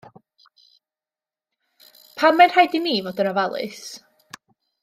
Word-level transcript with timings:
Pam 2.21 2.41
mae'n 2.41 2.57
rhaid 2.57 2.79
i 2.81 2.85
ni 2.89 2.97
fod 3.09 3.23
yn 3.25 3.33
ofalus? 3.33 3.87